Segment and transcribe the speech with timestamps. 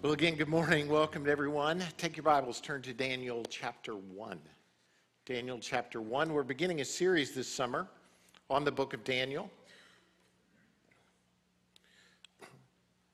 [0.00, 0.86] Well, again, good morning.
[0.86, 1.82] Welcome to everyone.
[1.96, 4.38] Take your Bibles, turn to Daniel chapter 1.
[5.26, 6.32] Daniel chapter 1.
[6.32, 7.88] We're beginning a series this summer
[8.48, 9.50] on the book of Daniel.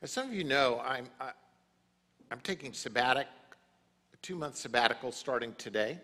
[0.02, 1.32] As some of you know, I'm, I, am
[2.30, 3.24] i am taking sabbatic,
[4.12, 5.98] a two month sabbatical starting today.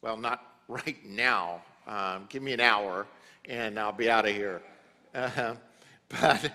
[0.00, 1.60] Well, not right now.
[1.88, 3.08] Um, give me an hour
[3.46, 4.62] and I'll be out of here.
[5.12, 5.56] Uh,
[6.08, 6.52] but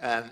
[0.00, 0.24] um,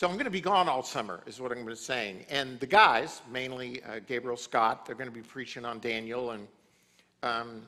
[0.00, 2.24] so I'm going to be gone all summer, is what I'm going to be saying.
[2.30, 6.30] And the guys, mainly uh, Gabriel Scott, they're going to be preaching on Daniel.
[6.30, 6.48] And
[7.22, 7.62] um,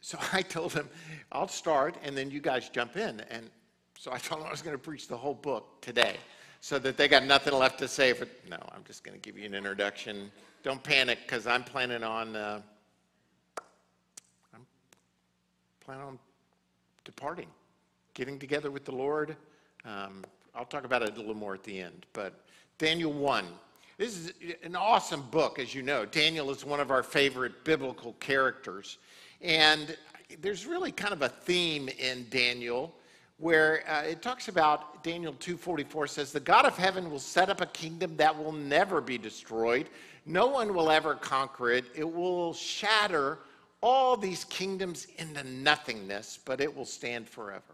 [0.00, 0.88] so I told them,
[1.30, 3.20] I'll start, and then you guys jump in.
[3.30, 3.48] And
[3.96, 6.16] so I told them I was going to preach the whole book today,
[6.60, 8.12] so that they got nothing left to say.
[8.12, 10.32] But no, I'm just going to give you an introduction.
[10.64, 12.34] Don't panic, because I'm planning on.
[12.34, 12.60] Uh,
[14.52, 14.66] I'm
[15.78, 16.18] planning on
[17.04, 17.50] departing,
[18.14, 19.36] getting together with the Lord.
[19.84, 22.06] Um, I'll talk about it a little more at the end.
[22.12, 22.44] But
[22.78, 23.46] Daniel 1.
[23.98, 26.04] This is an awesome book, as you know.
[26.04, 28.98] Daniel is one of our favorite biblical characters.
[29.40, 29.96] And
[30.40, 32.94] there's really kind of a theme in Daniel
[33.38, 37.60] where uh, it talks about Daniel 2:44 says the God of heaven will set up
[37.60, 39.88] a kingdom that will never be destroyed.
[40.26, 41.84] No one will ever conquer it.
[41.94, 43.38] It will shatter
[43.80, 47.73] all these kingdoms into nothingness, but it will stand forever.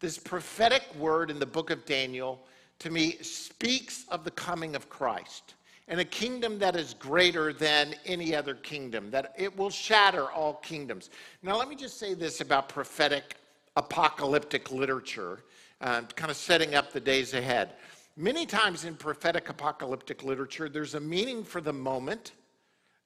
[0.00, 2.44] This prophetic word in the book of Daniel,
[2.80, 5.54] to me, speaks of the coming of Christ
[5.88, 10.54] and a kingdom that is greater than any other kingdom, that it will shatter all
[10.54, 11.10] kingdoms.
[11.42, 13.36] Now, let me just say this about prophetic
[13.76, 15.40] apocalyptic literature,
[15.80, 17.74] uh, kind of setting up the days ahead.
[18.16, 22.32] Many times in prophetic apocalyptic literature, there's a meaning for the moment,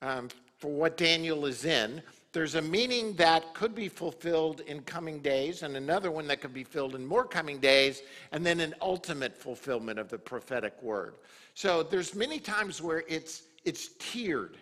[0.00, 2.02] um, for what Daniel is in,
[2.32, 6.54] there's a meaning that could be fulfilled in coming days, and another one that could
[6.54, 11.14] be filled in more coming days, and then an ultimate fulfillment of the prophetic word.
[11.54, 14.56] So there's many times where it's it's tiered,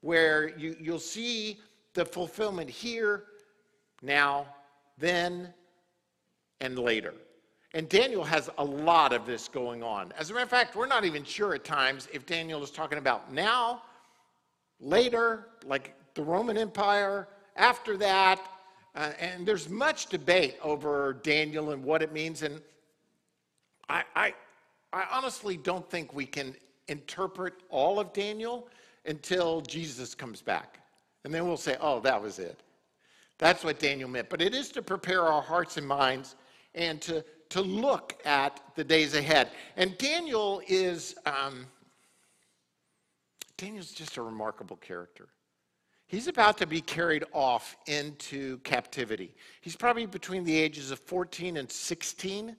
[0.00, 1.58] where you, you'll see
[1.94, 3.24] the fulfillment here,
[4.02, 4.46] now,
[4.96, 5.52] then,
[6.60, 7.12] and later.
[7.74, 10.12] And Daniel has a lot of this going on.
[10.18, 12.98] As a matter of fact, we're not even sure at times if Daniel is talking
[12.98, 13.82] about now,
[14.80, 18.40] later, like the Roman Empire, after that.
[18.94, 22.42] Uh, and there's much debate over Daniel and what it means.
[22.42, 22.60] And
[23.88, 24.34] I, I,
[24.92, 26.56] I honestly don't think we can
[26.88, 28.68] interpret all of Daniel
[29.06, 30.80] until Jesus comes back.
[31.24, 32.60] And then we'll say, oh, that was it.
[33.38, 34.28] That's what Daniel meant.
[34.28, 36.36] But it is to prepare our hearts and minds
[36.74, 39.50] and to, to look at the days ahead.
[39.76, 41.66] And Daniel is, um,
[43.56, 45.28] Daniel's just a remarkable character.
[46.10, 49.32] He's about to be carried off into captivity.
[49.60, 52.56] He's probably between the ages of 14 and 16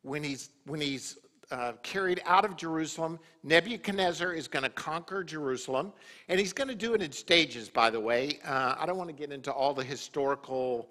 [0.00, 1.18] when he's, when he's
[1.50, 3.18] uh, carried out of Jerusalem.
[3.42, 5.92] Nebuchadnezzar is going to conquer Jerusalem,
[6.30, 8.38] and he's going to do it in stages, by the way.
[8.46, 10.88] Uh, I don't want to get into all the historical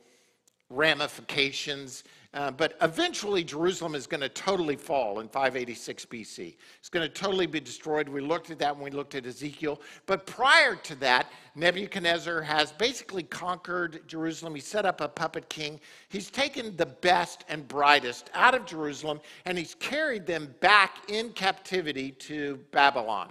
[0.69, 2.03] ramifications
[2.35, 6.55] uh, but eventually, Jerusalem is going to totally fall in 586 BC.
[6.79, 8.09] It's going to totally be destroyed.
[8.09, 9.79] We looked at that when we looked at Ezekiel.
[10.05, 14.55] But prior to that, Nebuchadnezzar has basically conquered Jerusalem.
[14.55, 15.79] He set up a puppet king.
[16.09, 21.29] He's taken the best and brightest out of Jerusalem, and he's carried them back in
[21.31, 23.29] captivity to Babylon.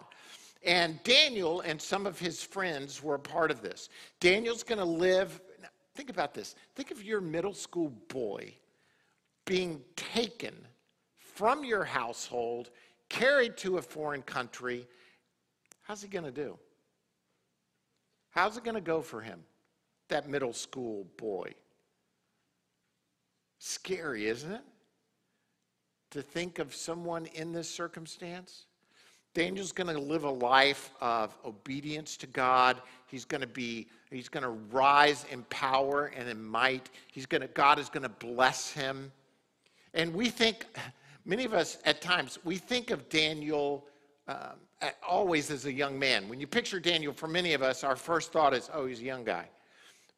[0.64, 3.90] And Daniel and some of his friends were a part of this.
[4.20, 5.42] Daniel's going to live,
[5.94, 6.54] think about this.
[6.74, 8.54] Think of your middle school boy
[9.44, 10.54] being taken
[11.18, 12.70] from your household,
[13.10, 14.86] carried to a foreign country,
[15.82, 16.58] how's he going to do?
[18.34, 19.41] How's it going to go for him,
[20.09, 21.55] that middle school boy?
[23.61, 24.62] Scary, isn't it?
[26.11, 28.67] To think of someone in this circumstance?
[29.34, 32.81] Daniel's going to live a life of obedience to God.
[33.06, 36.91] He's going to be he's going to rise in power and in might.
[37.12, 39.11] He's going to God is going to bless him.
[39.93, 40.66] And we think,
[41.25, 43.87] many of us at times, we think of Daniel
[44.28, 44.56] um,
[45.06, 46.28] always as a young man.
[46.28, 49.04] When you picture Daniel, for many of us, our first thought is, oh, he's a
[49.04, 49.48] young guy.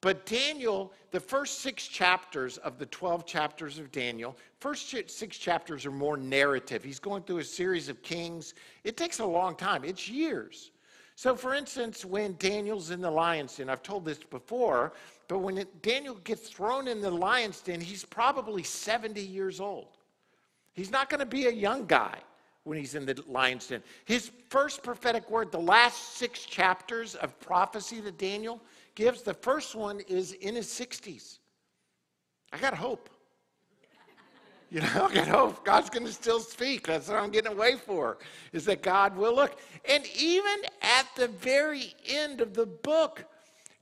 [0.01, 5.87] But Daniel, the first six chapters of the 12 chapters of Daniel, first six chapters
[5.87, 6.85] are more narrative.
[6.85, 8.55] He's going through a series of kings.
[8.85, 10.71] It takes a long time, it's years.
[11.17, 14.93] So, for instance, when Daniel's in the lion's den, I've told this before,
[15.29, 19.97] but when it, Daniel gets thrown in the lion's den, he's probably 70 years old.
[20.75, 22.19] He's not going to be a young guy
[22.67, 23.81] when he's in the lion's den.
[24.07, 28.61] His first prophetic word, the last six chapters of prophecy that Daniel
[28.97, 31.39] gives, the first one is in his 60s.
[32.53, 33.09] I got hope.
[34.69, 36.89] You know, I got hope God's going to still speak.
[36.89, 38.19] That's what I'm getting away for,
[38.53, 39.61] is that God will look.
[39.89, 43.25] And even at the very end of the book,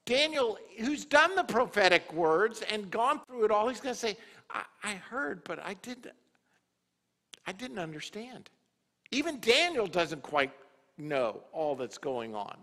[0.04, 4.18] Daniel, who's done the prophetic words and gone through it all, he's going to say,
[4.50, 6.08] I, I heard, but I didn't,
[7.46, 8.50] I didn't understand.
[9.14, 10.50] Even Daniel doesn't quite
[10.98, 12.56] know all that's going on.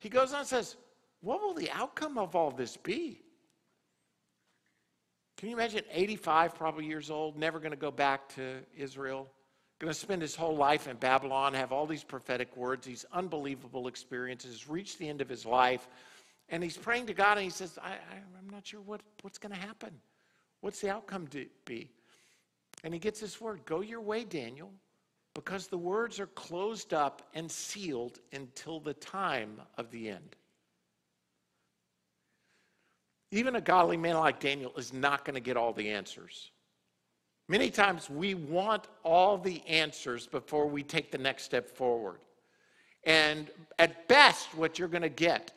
[0.00, 0.76] He goes on and says,
[1.20, 3.22] What will the outcome of all this be?
[5.36, 9.28] Can you imagine 85 probably years old, never going to go back to Israel,
[9.78, 13.86] going to spend his whole life in Babylon, have all these prophetic words, these unbelievable
[13.86, 15.88] experiences, reach the end of his life,
[16.48, 19.54] and he's praying to God and he says, I, am not sure what, what's going
[19.54, 19.90] to happen.
[20.62, 21.90] What's the outcome to be?
[22.82, 24.72] And he gets this word Go your way, Daniel,
[25.34, 30.36] because the words are closed up and sealed until the time of the end.
[33.30, 36.50] Even a godly man like Daniel is not going to get all the answers.
[37.48, 42.20] Many times we want all the answers before we take the next step forward.
[43.04, 45.52] And at best, what you're going to get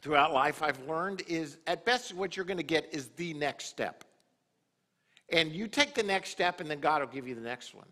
[0.00, 3.66] throughout life, I've learned, is at best, what you're going to get is the next
[3.66, 4.04] step.
[5.32, 7.86] And you take the next step, and then God will give you the next one.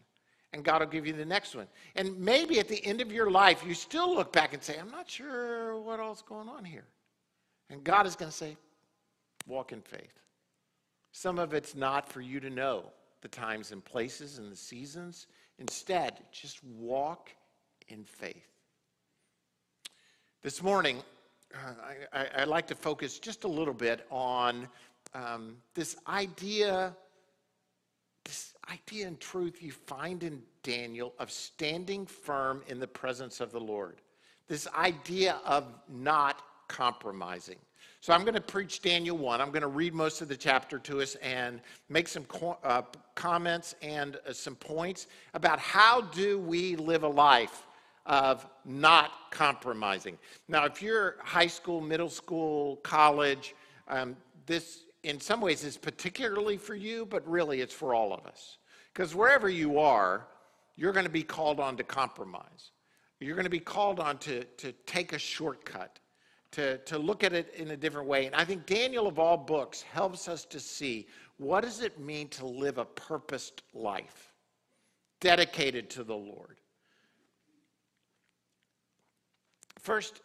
[0.53, 1.67] And God will give you the next one.
[1.95, 4.91] And maybe at the end of your life, you still look back and say, I'm
[4.91, 6.87] not sure what all's going on here.
[7.71, 8.57] And God is going to say,
[9.47, 10.21] walk in faith.
[11.13, 12.85] Some of it's not for you to know
[13.21, 15.27] the times and places and the seasons.
[15.59, 17.31] Instead, just walk
[17.89, 18.49] in faith.
[20.43, 21.03] This morning,
[21.55, 21.73] uh,
[22.13, 24.69] I, would like to focus just a little bit on
[25.15, 26.95] um, this idea,
[28.25, 33.53] this idea and truth you find in Daniel of standing firm in the presence of
[33.53, 33.97] the Lord.
[34.47, 37.57] This idea of not compromising.
[38.01, 39.41] So I'm going to preach Daniel 1.
[39.41, 42.83] I'm going to read most of the chapter to us and make some co- uh,
[43.15, 47.67] comments and uh, some points about how do we live a life
[48.07, 50.17] of not compromising.
[50.47, 53.55] Now, if you're high school, middle school, college,
[53.89, 54.17] um,
[54.47, 58.59] this in some ways is particularly for you, but really it's for all of us.
[58.93, 60.27] Because wherever you are,
[60.77, 62.73] you're going to be called on to compromise.
[63.21, 65.99] You're going to be called on to, to take a shortcut
[66.53, 68.27] to, to look at it in a different way.
[68.27, 71.07] And I think Daniel, of all books, helps us to see
[71.37, 74.33] what does it mean to live a purposed life,
[75.21, 76.59] dedicated to the Lord.
[79.79, 80.21] First,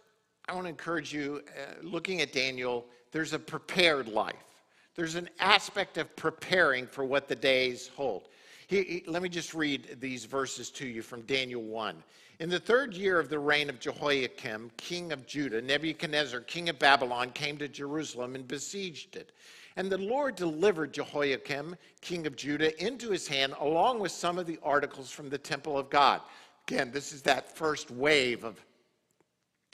[0.48, 4.53] I want to encourage you, uh, looking at Daniel, there's a prepared life.
[4.96, 8.30] There's an aspect of preparing for what the days hold.
[8.68, 11.96] He, he, let me just read these verses to you from Daniel 1.
[12.40, 16.80] In the third year of the reign of Jehoiakim, king of Judah, Nebuchadnezzar, king of
[16.80, 19.32] Babylon, came to Jerusalem and besieged it.
[19.76, 24.46] And the Lord delivered Jehoiakim, king of Judah, into his hand, along with some of
[24.46, 26.22] the articles from the temple of God.
[26.68, 28.64] Again, this is that first wave of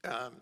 [0.06, 0.34] um,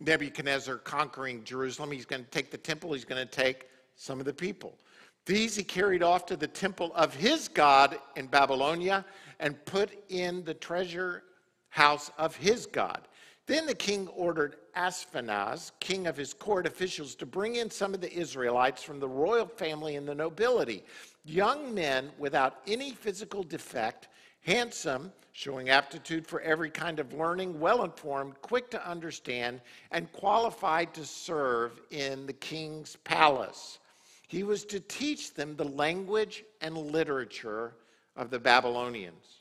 [0.00, 1.90] Nebuchadnezzar conquering Jerusalem.
[1.90, 4.78] He's going to take the temple, he's going to take some of the people.
[5.26, 9.04] These he carried off to the temple of his God in Babylonia
[9.40, 11.22] and put in the treasure
[11.70, 13.08] house of his God.
[13.46, 18.00] Then the king ordered Ashpenaz, king of his court officials, to bring in some of
[18.00, 20.82] the Israelites from the royal family and the nobility,
[21.24, 24.08] young men without any physical defect,
[24.42, 29.60] handsome, showing aptitude for every kind of learning, well informed, quick to understand,
[29.90, 33.80] and qualified to serve in the king's palace.
[34.28, 37.74] He was to teach them the language and literature
[38.14, 39.40] of the Babylonians.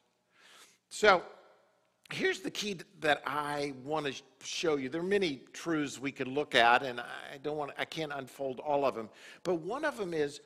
[0.89, 1.21] So
[2.11, 4.89] here's the key that I want to show you.
[4.89, 8.59] There are many truths we could look at, and I don't want I can't unfold
[8.59, 9.09] all of them.
[9.43, 10.41] But one of them is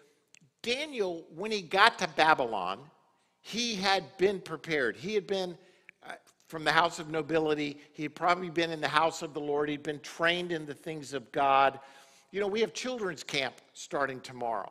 [0.62, 2.80] Daniel, when he got to Babylon,
[3.48, 4.98] he had been prepared.
[4.98, 5.58] He had been
[6.06, 6.16] uh,
[6.48, 7.78] from the house of nobility.
[7.94, 9.70] He had probably been in the house of the Lord.
[9.70, 11.80] He'd been trained in the things of God.
[12.32, 14.70] You know, we have children's camp starting tomorrow.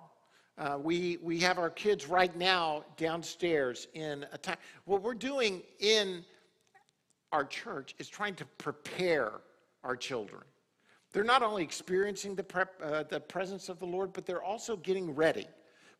[0.58, 4.58] Uh, we, we have our kids right now downstairs in a time.
[4.84, 6.22] What we're doing in
[7.32, 9.32] our church is trying to prepare
[9.84, 10.42] our children.
[11.14, 14.76] They're not only experiencing the, prep, uh, the presence of the Lord, but they're also
[14.76, 15.46] getting ready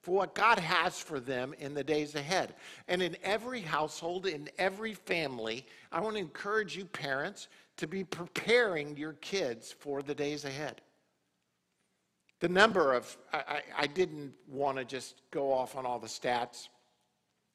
[0.06, 2.54] for what God has for them in the days ahead.
[2.86, 7.48] And in every household, in every family, I want to encourage you, parents,
[7.78, 10.80] to be preparing your kids for the days ahead.
[12.38, 16.68] The number of, I, I didn't want to just go off on all the stats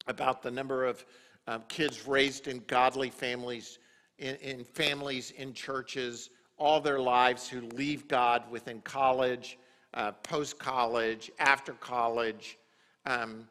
[0.07, 1.05] about the number of
[1.47, 3.79] um, kids raised in godly families,
[4.17, 9.57] in, in families, in churches, all their lives who leave God within college,
[9.93, 12.57] uh, post college, after college.
[13.05, 13.47] um,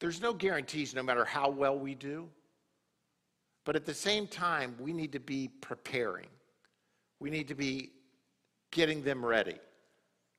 [0.00, 2.28] there's no guarantees no matter how well we do.
[3.64, 6.26] But at the same time, we need to be preparing.
[7.20, 7.92] We need to be
[8.72, 9.58] getting them ready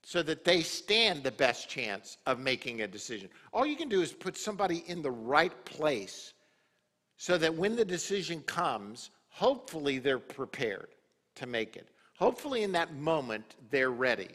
[0.04, 3.30] so that they stand the best chance of making a decision.
[3.54, 6.34] All you can do is put somebody in the right place
[7.16, 10.90] so that when the decision comes, hopefully they're prepared
[11.36, 11.88] to make it.
[12.18, 14.30] Hopefully, in that moment, they're ready.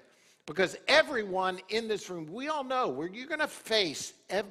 [0.46, 4.46] Because everyone in this room, we all know where you're going to face ev-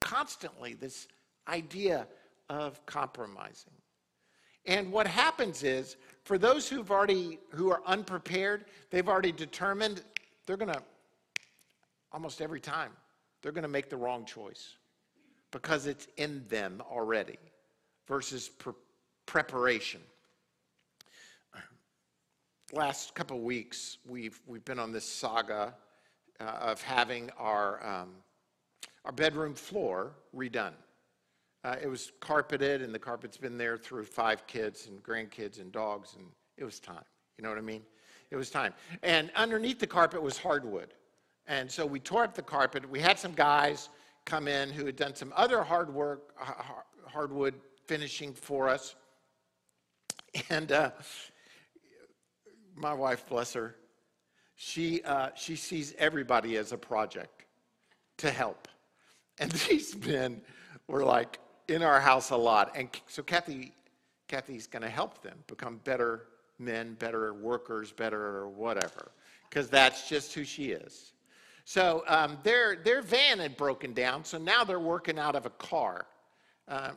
[0.00, 1.08] constantly this
[1.48, 2.06] idea
[2.48, 3.72] of compromising.
[4.66, 10.02] And what happens is, for those who've already who are unprepared, they've already determined
[10.46, 10.82] they're going to
[12.12, 12.90] almost every time
[13.42, 14.74] they're going to make the wrong choice
[15.50, 17.38] because it's in them already
[18.06, 18.72] versus pre-
[19.26, 20.00] preparation.
[22.72, 25.74] Last couple weeks, we've we've been on this saga
[26.40, 28.10] uh, of having our um,
[29.04, 30.72] our bedroom floor redone.
[31.62, 35.72] Uh, it was carpeted, and the carpet's been there through five kids and grandkids and
[35.72, 37.04] dogs, and it was time.
[37.38, 37.82] You know what I mean?
[38.30, 38.74] It was time.
[39.02, 40.94] And underneath the carpet was hardwood.
[41.46, 42.88] And so we tore up the carpet.
[42.88, 43.90] We had some guys
[44.24, 46.34] come in who had done some other hard work,
[47.06, 47.54] hardwood
[47.86, 48.94] finishing for us.
[50.50, 50.90] And uh,
[52.74, 53.76] my wife, bless her,
[54.56, 57.44] she, uh, she sees everybody as a project
[58.18, 58.68] to help.
[59.38, 60.40] And these men
[60.86, 61.38] were like,
[61.68, 62.72] in our house a lot.
[62.76, 63.72] And so Kathy,
[64.28, 66.26] Kathy's going to help them become better
[66.58, 69.10] men, better workers, better whatever,
[69.48, 71.12] because that's just who she is.
[71.64, 75.50] So um, their, their van had broken down, so now they're working out of a
[75.50, 76.06] car,
[76.68, 76.90] uh,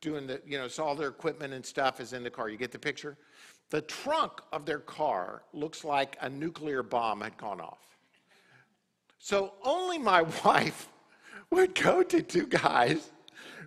[0.00, 2.48] doing the, you know, so all their equipment and stuff is in the car.
[2.48, 3.16] You get the picture?
[3.70, 7.96] The trunk of their car looks like a nuclear bomb had gone off.
[9.18, 10.88] So only my wife
[11.50, 13.10] would go to two guys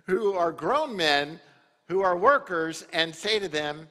[0.06, 1.40] who are grown men
[1.88, 3.88] who are workers and say to them,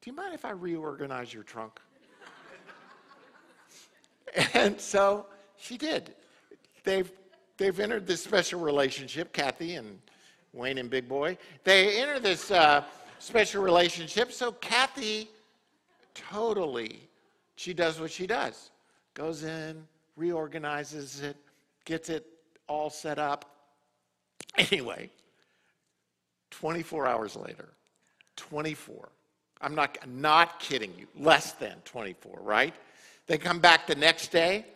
[0.00, 1.80] Do you mind if I reorganize your trunk?
[4.54, 5.26] and so
[5.58, 6.14] she did.
[6.84, 7.10] They've,
[7.56, 9.98] they've entered this special relationship, Kathy and
[10.52, 11.38] Wayne and Big Boy.
[11.64, 12.84] They enter this uh,
[13.22, 14.32] special relationship.
[14.32, 15.28] So Kathy
[16.14, 17.00] totally,
[17.56, 18.70] she does what she does
[19.14, 19.84] goes in,
[20.16, 21.36] reorganizes it,
[21.84, 22.26] gets it
[22.68, 23.48] all set up.
[24.58, 25.08] Anyway,
[26.50, 27.68] 24 hours later,
[28.36, 29.08] 24.
[29.60, 32.74] I'm not, not kidding you, less than 24, right?
[33.26, 34.66] They come back the next day.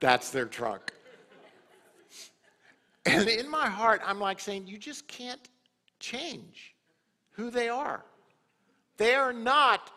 [0.00, 0.92] That's their trunk.
[3.06, 5.48] And in my heart, I'm like saying, you just can't
[5.98, 6.74] change
[7.30, 8.04] who they are.
[8.96, 9.90] They are not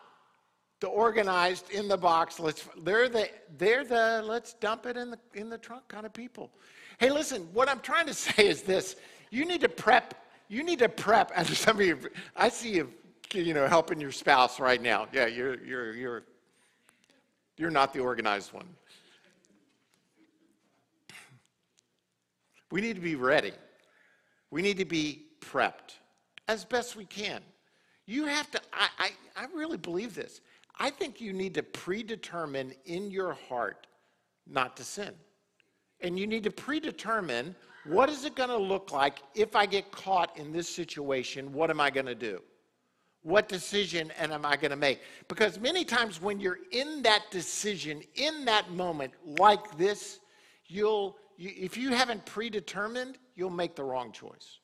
[0.80, 2.40] the organized in the box.
[2.40, 6.14] Let's, they're the, they're the let's dump it in the, in the trunk kind of
[6.14, 6.52] people.
[6.98, 8.96] Hey, listen, what I'm trying to say is this.
[9.30, 10.14] You need to prep,
[10.48, 11.98] you need to prep, and some of you,
[12.36, 12.92] I see you,
[13.34, 15.08] you know, helping your spouse right now.
[15.12, 16.24] Yeah, you're, you're, you're,
[17.58, 18.68] you're not the organized one.
[22.74, 23.51] We need to be ready.
[24.50, 26.00] We need to be prepped
[26.48, 27.39] as best we can.
[28.08, 29.12] You have to, I, I,
[29.44, 30.42] I really believe this.
[30.80, 33.86] I think you need to predetermine in your heart
[34.48, 35.12] not to sin.
[36.01, 39.92] And you need to predetermine what is it going to look like if I get
[39.92, 41.53] caught in this situation?
[41.53, 42.42] What am I going to do?
[43.22, 45.00] What decision am I going to make?
[45.27, 50.22] Because many times when you're in that decision, in that moment like this,
[50.65, 54.60] you'll, you, if you haven't predetermined, you'll make the wrong choice.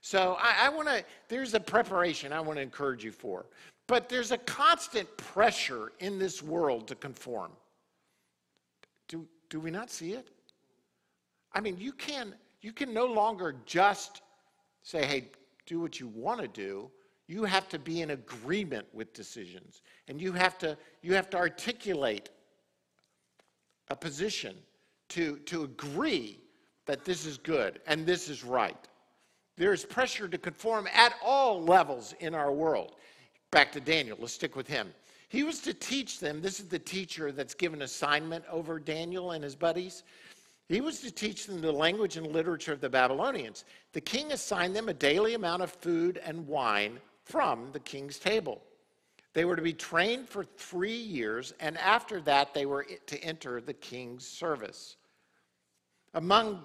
[0.00, 3.46] So I, I want to, there's a preparation I want to encourage you for.
[3.86, 7.52] But there's a constant pressure in this world to conform.
[9.08, 10.28] Do, do we not see it?
[11.52, 14.22] I mean, you can, you can no longer just
[14.82, 15.28] say, hey,
[15.66, 16.90] do what you want to do.
[17.26, 19.82] You have to be in agreement with decisions.
[20.08, 22.28] And you have to, you have to articulate
[23.88, 24.56] a position
[25.10, 26.38] to, to agree
[26.86, 28.76] that this is good and this is right.
[29.56, 32.96] There's pressure to conform at all levels in our world.
[33.50, 34.92] Back to Daniel, let's stick with him.
[35.28, 39.42] He was to teach them, this is the teacher that's given assignment over Daniel and
[39.42, 40.02] his buddies.
[40.68, 43.64] He was to teach them the language and literature of the Babylonians.
[43.92, 48.62] The king assigned them a daily amount of food and wine from the king's table.
[49.34, 53.60] They were to be trained for three years, and after that, they were to enter
[53.60, 54.96] the king's service.
[56.14, 56.62] Among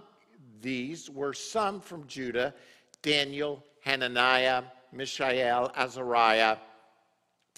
[0.61, 2.53] these were some from Judah
[3.01, 6.57] Daniel, Hananiah, Mishael, Azariah.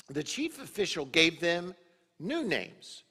[0.10, 1.76] The chief official gave them
[2.20, 3.04] new names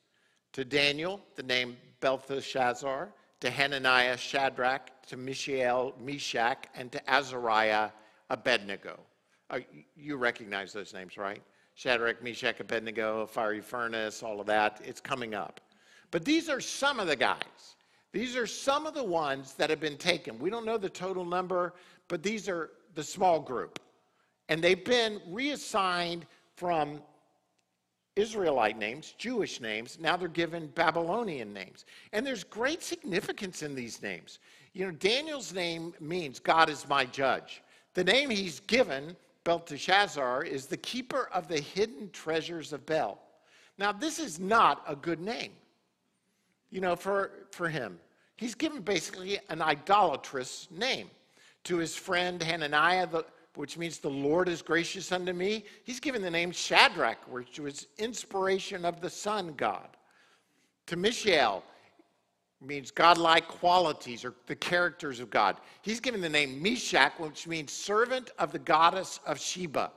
[0.53, 3.13] To Daniel, the name Belteshazzar.
[3.41, 4.91] To Hananiah, Shadrach.
[5.09, 6.67] To Mishael, Meshach.
[6.75, 7.91] And to Azariah,
[8.31, 9.01] Abednego.
[9.51, 9.59] Uh,
[9.97, 11.43] you recognize those names, right?
[11.81, 14.83] Shadrach, Meshach, Abednego, fiery furnace, all of that.
[14.85, 15.63] It's coming up.
[16.11, 17.77] But these are some of the guys.
[18.13, 20.39] These are some of the ones that have been taken.
[20.39, 21.73] We don't know the total number,
[22.07, 23.79] but these are the small group.
[24.51, 27.01] And they've been reassigned from
[28.15, 29.97] Israelite names, Jewish names.
[29.99, 31.87] Now they're given Babylonian names.
[32.13, 34.39] And there's great significance in these names.
[34.75, 37.63] You know, Daniel's name means God is my judge.
[37.95, 43.19] The name he's given, Belteshazzar, is the keeper of the hidden treasures of Bel.
[43.79, 45.53] Now, this is not a good name
[46.71, 47.99] you know, for, for him.
[48.37, 51.11] He's given basically an idolatrous name
[51.65, 55.65] to his friend Hananiah, the, which means the Lord is gracious unto me.
[55.85, 59.97] He's given the name Shadrach, which was inspiration of the sun god.
[60.87, 61.63] To Mishael
[62.61, 65.57] means godlike qualities or the characters of God.
[65.83, 69.91] He's given the name Meshach, which means servant of the goddess of Sheba.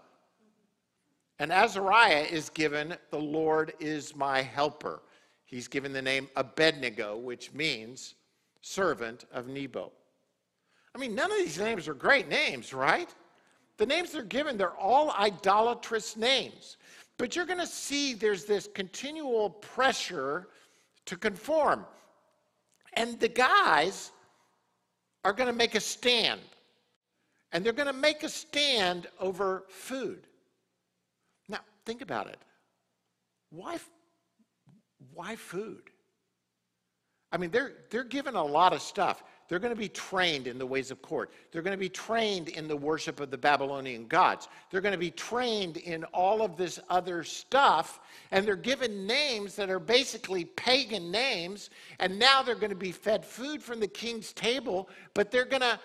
[1.40, 5.02] And Azariah is given the Lord is my helper.
[5.46, 8.16] He's given the name Abednego, which means
[8.62, 9.92] servant of Nebo.
[10.96, 13.14] I mean, none of these names are great names, right?
[13.78, 16.78] The names they're given, they're all idolatrous names.
[17.18, 20.48] But you're going to see there's this continual pressure
[21.06, 21.86] to conform.
[22.96, 24.12] And the guys
[25.24, 26.42] are going to make a stand.
[27.52, 30.28] And they're going to make a stand over food.
[31.48, 32.38] Now, think about it.
[33.50, 33.78] Why,
[35.14, 35.84] why food?
[37.32, 39.24] I mean, they're, they're given a lot of stuff.
[39.48, 41.32] They're going to be trained in the ways of court.
[41.52, 44.48] They're going to be trained in the worship of the Babylonian gods.
[44.70, 48.00] They're going to be trained in all of this other stuff.
[48.32, 51.70] And they're given names that are basically pagan names.
[52.00, 55.62] And now they're going to be fed food from the king's table, but they're going
[55.62, 55.80] to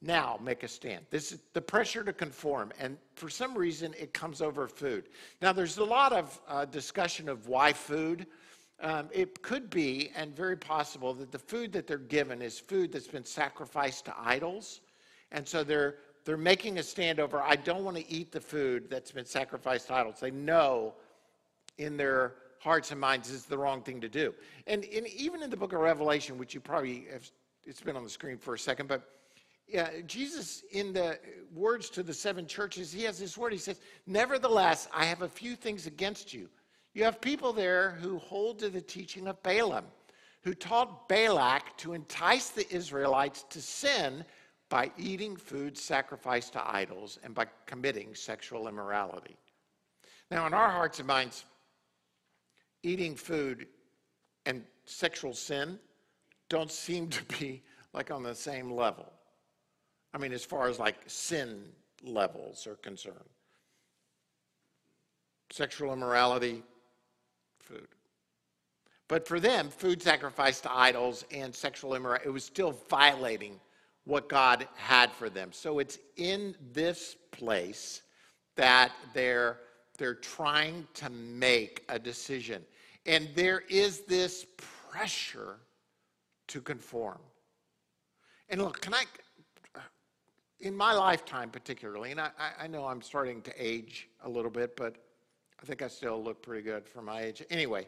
[0.00, 1.04] now make a stand.
[1.10, 5.08] This is the pressure to conform, and for some reason it comes over food.
[5.42, 8.26] Now, there's a lot of uh, discussion of why food.
[8.80, 12.92] Um, it could be, and very possible, that the food that they're given is food
[12.92, 14.80] that's been sacrificed to idols,
[15.32, 17.40] and so they're they're making a stand over.
[17.40, 20.20] I don't want to eat the food that's been sacrificed to idols.
[20.20, 20.92] They know
[21.78, 24.34] in their hearts and minds is the wrong thing to do.
[24.66, 27.30] And, even in the book of Revelation, which you probably have,
[27.64, 29.08] it's been on the screen for a second, but
[29.66, 31.18] yeah, Jesus, in the
[31.54, 33.52] words to the seven churches, he has this word.
[33.52, 36.48] He says, Nevertheless, I have a few things against you.
[36.94, 39.86] You have people there who hold to the teaching of Balaam,
[40.42, 44.24] who taught Balak to entice the Israelites to sin
[44.68, 49.36] by eating food sacrificed to idols and by committing sexual immorality.
[50.30, 51.44] Now, in our hearts and minds,
[52.82, 53.66] eating food
[54.46, 55.78] and sexual sin
[56.48, 59.10] don't seem to be like on the same level.
[60.12, 61.64] I mean, as far as like sin
[62.02, 63.16] levels are concerned.
[65.50, 66.62] Sexual immorality,
[67.68, 67.88] food.
[69.08, 73.58] But for them, food sacrificed to idols and sexual immorality, it was still violating
[74.04, 75.50] what God had for them.
[75.52, 78.02] So it's in this place
[78.56, 79.58] that they're,
[79.96, 82.62] they're trying to make a decision.
[83.06, 85.56] And there is this pressure
[86.48, 87.18] to conform.
[88.48, 89.04] And look, can I,
[90.60, 94.76] in my lifetime particularly, and I, I know I'm starting to age a little bit,
[94.76, 94.96] but
[95.62, 97.42] I think I still look pretty good for my age.
[97.50, 97.86] Anyway,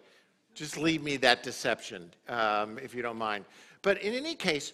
[0.55, 3.45] just leave me that deception, um, if you don't mind.
[3.83, 4.73] But in any case,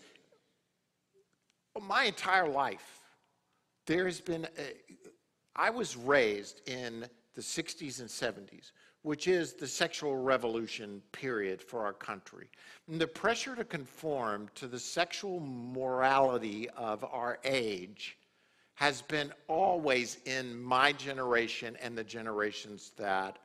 [1.81, 3.01] my entire life,
[3.87, 4.73] there has been, a,
[5.55, 8.73] I was raised in the 60s and 70s
[9.07, 12.51] which is the sexual revolution period for our country.
[12.89, 18.19] And the pressure to conform to the sexual morality of our age
[18.77, 23.39] has been always in my generation and the generations that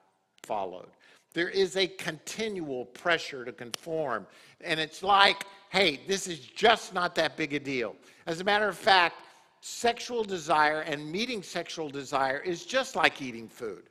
[0.44, 0.90] followed.
[1.34, 4.28] There is a continual pressure to conform.
[4.60, 7.96] And it's like, hey, this is just not that big a deal.
[8.28, 9.22] As a matter of fact,
[9.62, 13.84] sexual desire and meeting sexual desire is just like eating food.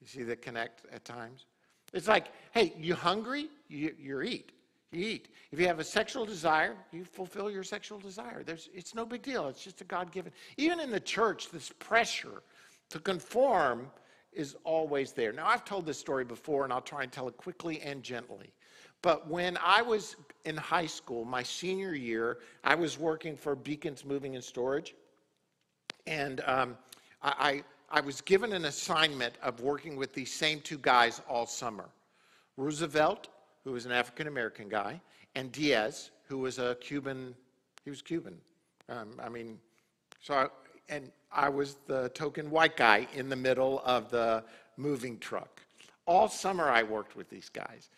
[0.00, 1.46] You see the connect at times?
[1.92, 3.48] It's like, hey, you hungry?
[3.68, 4.50] You, you eat.
[4.92, 5.28] You eat.
[5.52, 8.42] If you have a sexual desire, you fulfill your sexual desire.
[8.42, 9.46] There's, it's no big deal.
[9.48, 10.32] It's just a God given.
[10.56, 12.42] Even in the church, this pressure
[12.88, 13.90] to conform
[14.32, 15.32] is always there.
[15.32, 18.52] Now, I've told this story before, and I'll try and tell it quickly and gently.
[19.02, 24.04] But when I was in high school, my senior year, I was working for Beacons
[24.04, 24.94] Moving and Storage.
[26.06, 26.76] And um,
[27.22, 31.88] I, I was given an assignment of working with these same two guys all summer.
[32.56, 33.28] Roosevelt,
[33.64, 35.00] who was an African American guy,
[35.34, 37.34] and Diaz, who was a Cuban,
[37.84, 38.36] he was Cuban.
[38.88, 39.58] Um, I mean,
[40.20, 40.46] so, I,
[40.88, 44.42] and I was the token white guy in the middle of the
[44.76, 45.60] moving truck.
[46.06, 47.90] All summer I worked with these guys.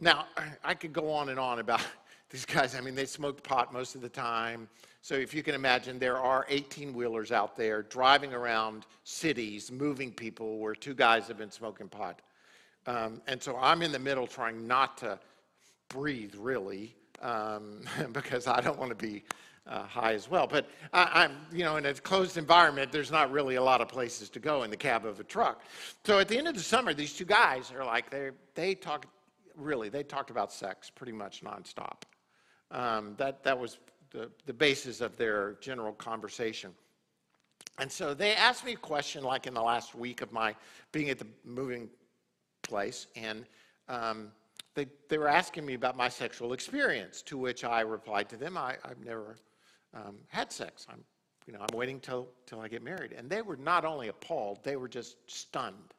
[0.00, 0.26] Now,
[0.64, 1.82] I could go on and on about
[2.30, 2.74] these guys.
[2.74, 4.68] I mean, they smoked pot most of the time.
[5.02, 10.12] So if you can imagine, there are 18 wheelers out there driving around cities, moving
[10.12, 12.20] people where two guys have been smoking pot.
[12.86, 15.18] Um, and so I'm in the middle trying not to
[15.88, 19.22] breathe, really, um, because I don't want to be
[19.66, 20.46] uh, high as well.
[20.46, 23.88] But I, am you know, in a closed environment, there's not really a lot of
[23.88, 25.62] places to go in the cab of a truck.
[26.04, 29.06] So at the end of the summer, these two guys are like, they they talk,
[29.56, 32.02] really, they talked about sex pretty much nonstop.
[32.70, 33.78] Um, that, that was
[34.10, 36.72] the, the basis of their general conversation.
[37.78, 40.54] And so they asked me a question like in the last week of my
[40.92, 41.88] being at the moving
[42.70, 43.44] place, and
[43.88, 44.30] um,
[44.74, 48.56] they, they were asking me about my sexual experience, to which I replied to them,
[48.56, 49.36] I, have never
[49.92, 50.86] um, had sex.
[50.88, 51.02] I'm,
[51.46, 53.12] you know, I'm waiting till, till I get married.
[53.12, 55.94] And they were not only appalled, they were just stunned.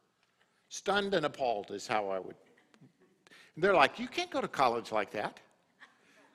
[0.70, 2.36] Stunned and appalled is how I would.
[3.58, 5.40] they're like, you can't go to college like that.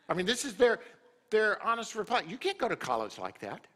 [0.09, 0.81] I mean, this is their,
[1.31, 2.23] their honest reply.
[2.29, 3.67] You can't go to college like that.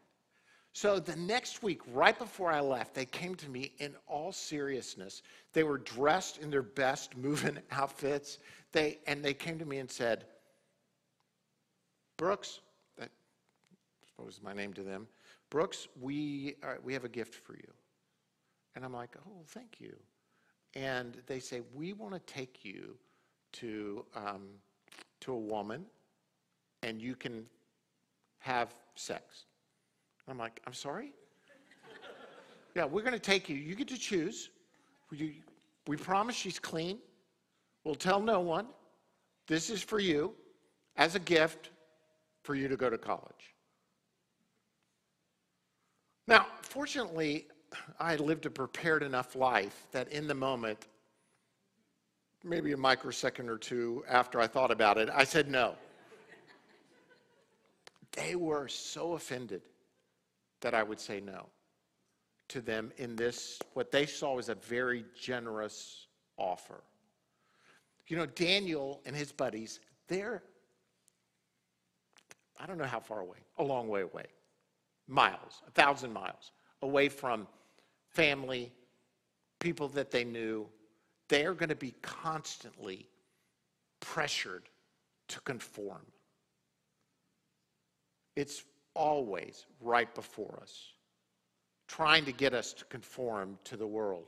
[0.73, 5.21] So the next week, right before I left, they came to me in all seriousness.
[5.53, 8.39] They were dressed in their best moving outfits.
[8.71, 10.25] They, and they came to me and said,
[12.17, 12.59] Brooks,
[12.97, 13.09] that
[14.07, 15.07] suppose my name to them,
[15.49, 17.73] Brooks, we, are, we have a gift for you.
[18.75, 19.97] And I'm like, oh, thank you.
[20.75, 22.95] And they say, we want to take you
[23.53, 24.47] to, um,
[25.21, 25.85] to a woman
[26.83, 27.45] and you can
[28.39, 29.45] have sex.
[30.31, 31.11] I'm like, I'm sorry?
[32.73, 33.57] yeah, we're going to take you.
[33.57, 34.49] You get to choose.
[35.11, 35.41] We,
[35.87, 36.99] we promise she's clean.
[37.83, 38.67] We'll tell no one.
[39.47, 40.33] This is for you
[40.95, 41.71] as a gift
[42.43, 43.55] for you to go to college.
[46.27, 47.47] Now, fortunately,
[47.99, 50.87] I lived a prepared enough life that in the moment,
[52.41, 55.75] maybe a microsecond or two after I thought about it, I said no.
[58.13, 59.61] They were so offended
[60.61, 61.47] that I would say no
[62.49, 66.83] to them in this, what they saw was a very generous offer.
[68.07, 70.43] You know, Daniel and his buddies, they're,
[72.59, 74.25] I don't know how far away, a long way away,
[75.07, 77.47] miles, a thousand miles away from
[78.09, 78.73] family,
[79.59, 80.67] people that they knew.
[81.29, 83.07] They're going to be constantly
[84.01, 84.63] pressured
[85.29, 86.05] to conform.
[88.35, 90.93] It's always right before us,
[91.87, 94.27] trying to get us to conform to the world.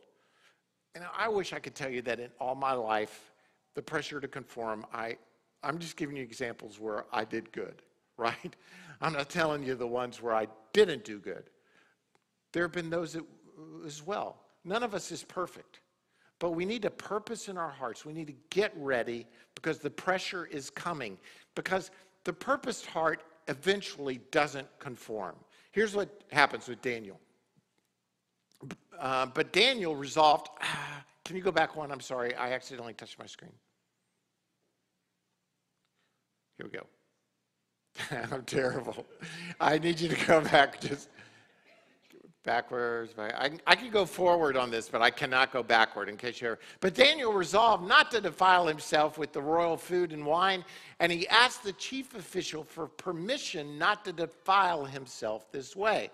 [0.95, 3.31] And I wish I could tell you that in all my life,
[3.75, 5.17] the pressure to conform, I,
[5.63, 7.81] I'm just giving you examples where I did good,
[8.17, 8.55] right?
[9.01, 11.49] I'm not telling you the ones where I didn't do good.
[12.51, 13.23] There have been those that,
[13.85, 14.37] as well.
[14.63, 15.79] None of us is perfect.
[16.39, 18.05] But we need a purpose in our hearts.
[18.05, 21.17] We need to get ready because the pressure is coming.
[21.55, 21.89] Because
[22.23, 25.35] the purposed heart eventually doesn't conform.
[25.71, 27.19] Here's what happens with Daniel.
[28.99, 30.49] Uh, but Daniel resolved,
[31.25, 31.91] can you go back one?
[31.91, 33.51] I'm sorry, I accidentally touched my screen.
[36.57, 38.27] Here we go.
[38.31, 39.05] I'm terrible.
[39.59, 41.09] I need you to go back just
[42.43, 43.13] backwards.
[43.17, 46.59] I, I can go forward on this, but I cannot go backward in case you're.
[46.79, 50.63] But Daniel resolved not to defile himself with the royal food and wine,
[50.99, 56.11] and he asked the chief official for permission not to defile himself this way.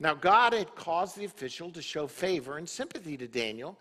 [0.00, 3.78] Now, God had caused the official to show favor and sympathy to Daniel,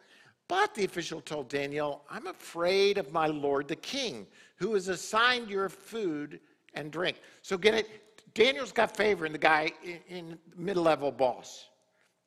[0.48, 5.50] but the official told Daniel, I'm afraid of my lord the king, who has assigned
[5.50, 6.40] your food
[6.74, 7.18] and drink.
[7.42, 8.04] So get it?
[8.34, 11.68] Daniel's got favor in the guy in, in mid level boss.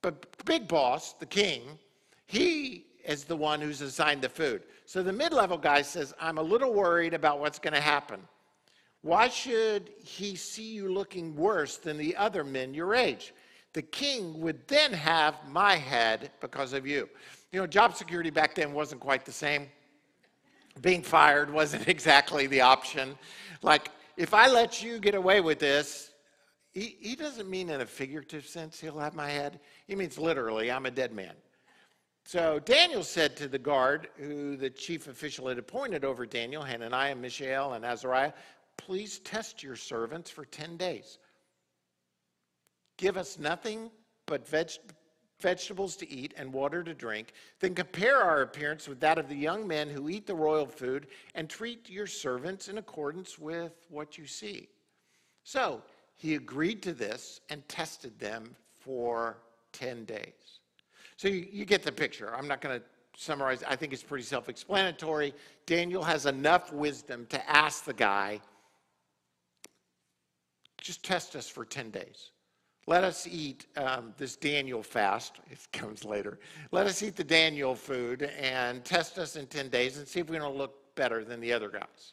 [0.03, 1.63] But big boss, the king,
[2.27, 4.63] he is the one who's assigned the food.
[4.87, 8.21] So the mid level guy says, I'm a little worried about what's going to happen.
[9.03, 13.33] Why should he see you looking worse than the other men your age?
[13.73, 17.09] The king would then have my head because of you.
[17.53, 19.69] You know, job security back then wasn't quite the same.
[20.83, 23.17] Being fired wasn't exactly the option.
[23.63, 26.10] Like, if I let you get away with this,
[26.73, 29.61] he, he doesn't mean in a figurative sense, he'll have my head.
[29.87, 31.35] He means literally, I'm a dead man.
[32.25, 37.17] So Daniel said to the guard, who the chief official had appointed over Daniel, Hananiah,
[37.17, 38.33] Mishael, and Azariah,
[38.77, 41.19] please test your servants for 10 days.
[42.99, 43.91] Give us nothing
[44.27, 44.93] but veg-
[45.41, 49.35] vegetables to eat and water to drink, then compare our appearance with that of the
[49.35, 54.19] young men who eat the royal food and treat your servants in accordance with what
[54.19, 54.69] you see.
[55.43, 55.83] So
[56.21, 59.39] he agreed to this and tested them for
[59.73, 60.61] 10 days.
[61.17, 62.35] So you, you get the picture.
[62.37, 62.85] I'm not going to
[63.17, 63.65] summarize.
[63.67, 65.33] I think it's pretty self explanatory.
[65.65, 68.39] Daniel has enough wisdom to ask the guy,
[70.79, 72.33] just test us for 10 days.
[72.87, 75.41] Let us eat um, this Daniel fast.
[75.51, 76.39] It comes later.
[76.71, 80.29] Let us eat the Daniel food and test us in 10 days and see if
[80.29, 82.13] we're going to look better than the other guys.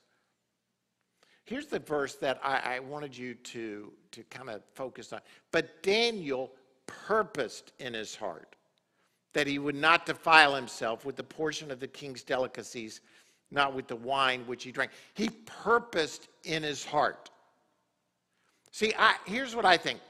[1.47, 5.21] Here's the verse that I, I wanted you to, to kind of focus on.
[5.51, 6.51] But Daniel
[6.88, 8.57] purposed in his heart
[9.31, 12.99] that he would not defile himself with the portion of the king's delicacies,
[13.49, 14.91] not with the wine which he drank.
[15.13, 17.29] He purposed in his heart.
[18.71, 20.01] See, I, here's what I think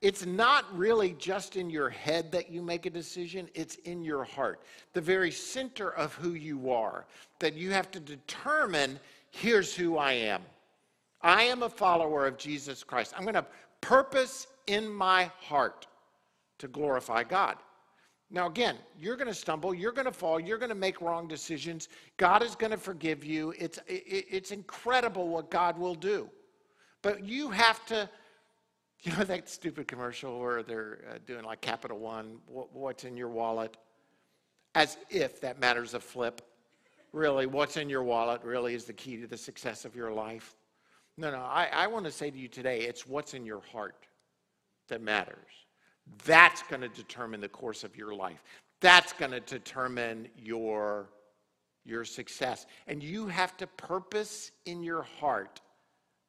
[0.00, 4.22] it's not really just in your head that you make a decision, it's in your
[4.22, 4.60] heart.
[4.92, 7.04] The very center of who you are,
[7.40, 9.00] that you have to determine
[9.32, 10.42] here's who I am.
[11.24, 13.14] I am a follower of Jesus Christ.
[13.16, 13.46] I'm going to
[13.80, 15.86] purpose in my heart
[16.58, 17.56] to glorify God.
[18.30, 21.26] Now, again, you're going to stumble, you're going to fall, you're going to make wrong
[21.26, 21.88] decisions.
[22.16, 23.52] God is going to forgive you.
[23.58, 26.28] It's, it's incredible what God will do.
[27.02, 28.08] But you have to
[29.04, 33.28] you know that stupid commercial where they're uh, doing like Capital One, what's in your
[33.28, 33.76] wallet?
[34.74, 36.42] As if that matters a flip.
[37.12, 40.56] Really, what's in your wallet really is the key to the success of your life.
[41.16, 44.06] No, no, I, I want to say to you today, it's what's in your heart
[44.88, 45.52] that matters.
[46.24, 48.42] That's going to determine the course of your life.
[48.80, 51.08] That's going to determine your,
[51.84, 52.66] your success.
[52.86, 55.60] And you have to purpose in your heart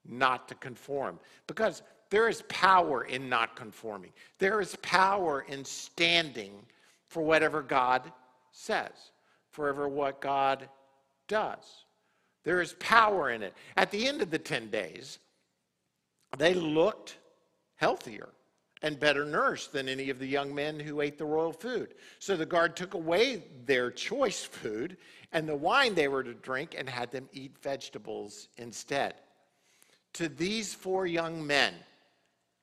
[0.08, 1.20] not to conform.
[1.48, 4.12] Because there is power in not conforming.
[4.38, 6.54] There is power in standing
[7.08, 8.12] for whatever God
[8.52, 9.12] says,
[9.52, 10.70] forever what God
[11.28, 11.85] does.
[12.46, 13.54] There is power in it.
[13.76, 15.20] At the end of the 10 days,
[16.38, 17.18] they looked
[17.76, 18.30] healthier
[18.82, 21.96] and better nourished than any of the young men who ate the royal food.
[22.20, 24.98] So the guard took away their choice food
[25.32, 29.16] and the wine they were to drink and had them eat vegetables instead.
[30.14, 31.74] To these four young men,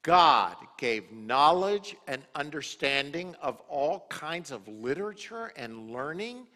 [0.02, 6.46] God gave knowledge and understanding of all kinds of literature and learning,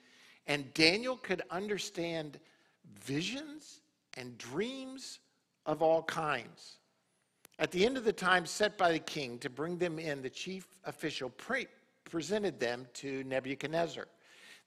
[0.47, 2.39] and Daniel could understand
[2.95, 3.81] visions
[4.17, 5.21] and dreams
[5.67, 6.79] of all kinds.
[7.59, 10.31] At the end of the time set by the king to bring them in, the
[10.31, 11.67] chief official pre-
[12.05, 14.07] presented them to Nebuchadnezzar.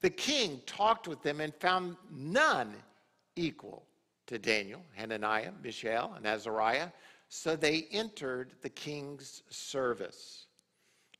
[0.01, 2.73] The king talked with them and found none
[3.35, 3.83] equal
[4.27, 6.89] to Daniel, Hananiah, Mishael, and Azariah
[7.29, 10.47] so they entered the king's service.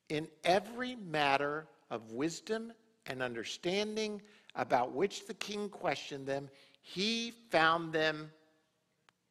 [0.10, 2.74] In every matter of wisdom
[3.06, 4.22] and understanding
[4.56, 6.50] about which the king questioned them,
[6.94, 8.32] he found them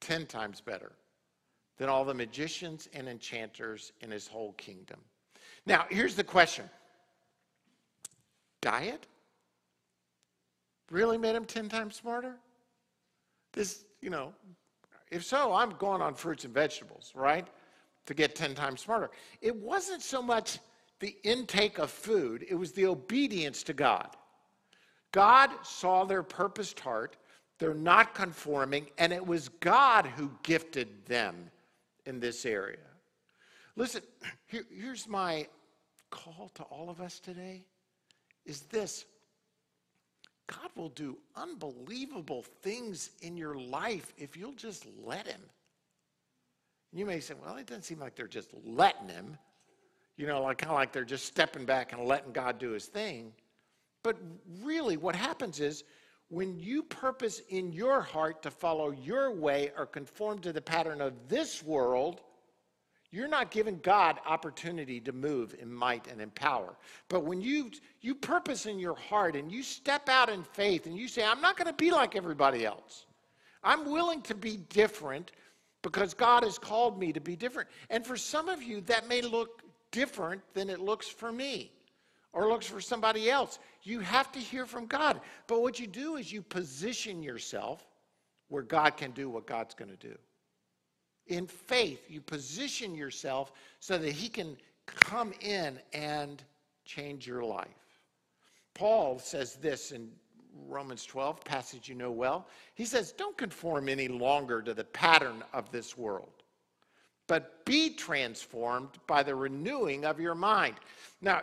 [0.00, 0.92] 10 times better
[1.76, 5.00] than all the magicians and enchanters in his whole kingdom.
[5.66, 6.68] Now, here's the question
[8.60, 9.06] diet
[10.90, 12.36] really made him 10 times smarter?
[13.52, 14.32] This, you know,
[15.10, 17.46] if so, I'm going on fruits and vegetables, right?
[18.06, 19.10] To get 10 times smarter.
[19.40, 20.58] It wasn't so much
[21.00, 24.16] the intake of food, it was the obedience to God.
[25.12, 27.16] God saw their purposed heart,
[27.58, 31.50] they're not conforming, and it was God who gifted them
[32.06, 32.78] in this area.
[33.76, 34.02] Listen,
[34.46, 35.46] here, here's my
[36.10, 37.64] call to all of us today
[38.46, 39.04] is this
[40.46, 45.40] God will do unbelievable things in your life if you'll just let Him.
[46.92, 49.36] You may say, well, it doesn't seem like they're just letting Him.
[50.16, 52.86] You know, like kind of like they're just stepping back and letting God do His
[52.86, 53.32] thing.
[54.02, 54.16] But
[54.62, 55.84] really, what happens is
[56.30, 61.00] when you purpose in your heart to follow your way or conform to the pattern
[61.00, 62.20] of this world,
[63.10, 66.76] you're not giving God opportunity to move in might and in power.
[67.08, 67.70] But when you,
[68.02, 71.40] you purpose in your heart and you step out in faith and you say, I'm
[71.40, 73.06] not going to be like everybody else,
[73.64, 75.32] I'm willing to be different
[75.80, 77.70] because God has called me to be different.
[77.88, 81.72] And for some of you, that may look different than it looks for me
[82.32, 83.58] or looks for somebody else.
[83.82, 85.20] You have to hear from God.
[85.46, 87.86] But what you do is you position yourself
[88.48, 90.16] where God can do what God's going to do
[91.28, 96.42] in faith, you position yourself so that He can come in and
[96.84, 97.68] change your life.
[98.74, 100.10] Paul says this in
[100.66, 102.48] Romans 12, passage you know well.
[102.74, 106.37] He says, Don't conform any longer to the pattern of this world,
[107.28, 110.74] but be transformed by the renewing of your mind.
[111.20, 111.42] Now,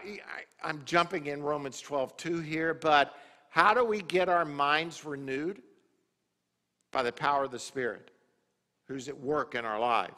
[0.64, 3.14] I, am jumping in Romans 12, 2 here, but
[3.50, 5.62] how do we get our minds renewed?
[6.92, 8.12] By the power of the Spirit,
[8.88, 10.14] who's at work in our lives.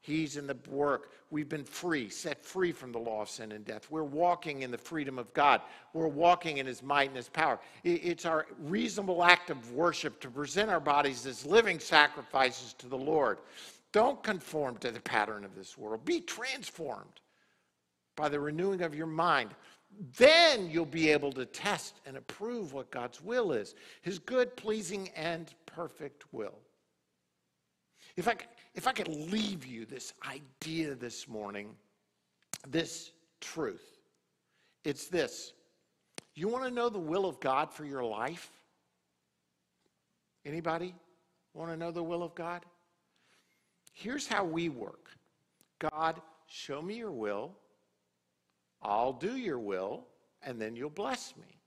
[0.00, 1.10] He's in the work.
[1.30, 3.90] We've been free, set free from the law of sin and death.
[3.90, 5.60] We're walking in the freedom of God.
[5.92, 7.58] We're walking in His might and His power.
[7.82, 12.96] It's our reasonable act of worship to present our bodies as living sacrifices to the
[12.96, 13.38] Lord.
[13.92, 16.04] Don't conform to the pattern of this world.
[16.04, 17.20] Be transformed
[18.16, 19.50] by the renewing of your mind.
[20.16, 25.08] Then you'll be able to test and approve what God's will is His good, pleasing,
[25.16, 26.58] and perfect will.
[28.16, 28.36] If I,
[28.74, 31.74] if I could leave you this idea this morning,
[32.66, 33.98] this truth,
[34.84, 35.52] it's this.
[36.34, 38.50] You want to know the will of God for your life?
[40.44, 40.94] Anybody
[41.54, 42.64] want to know the will of God?
[43.98, 45.10] Here's how we work
[45.80, 47.50] God, show me your will,
[48.80, 50.06] I'll do your will,
[50.42, 51.58] and then you'll bless me.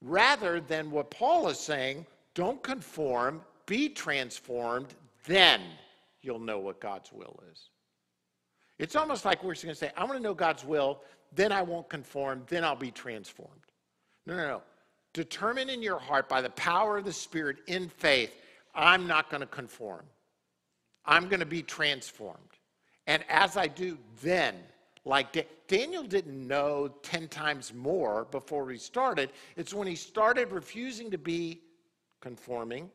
[0.00, 4.94] Rather than what Paul is saying, don't conform, be transformed,
[5.26, 5.60] then
[6.20, 7.70] you'll know what God's will is.
[8.78, 11.00] It's almost like we're just going to say, I want to know God's will,
[11.34, 13.50] then I won't conform, then I'll be transformed.
[14.24, 14.62] No, no, no.
[15.14, 18.32] Determine in your heart by the power of the Spirit in faith,
[18.72, 20.04] I'm not going to conform.
[21.04, 22.38] I'm going to be transformed.
[23.06, 24.56] And as I do, then,
[25.04, 30.52] like da- Daniel didn't know 10 times more before he started, it's when he started
[30.52, 31.60] refusing to be
[32.20, 32.90] conforming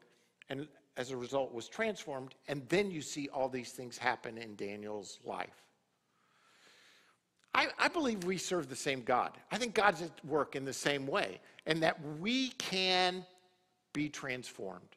[0.50, 2.36] and as a result was transformed.
[2.48, 5.64] And then you see all these things happen in Daniel's life.
[7.54, 9.32] I, I, believe we serve the same God.
[9.52, 13.26] I think God's at work in the same way, and that we can
[13.94, 14.97] be transformed.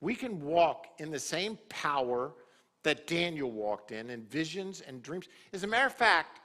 [0.00, 2.32] We can walk in the same power
[2.82, 5.28] that Daniel walked in, in visions and dreams.
[5.52, 6.40] As a matter of fact,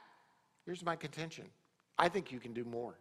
[0.64, 1.44] here's my contention
[1.98, 2.98] I think you can do more.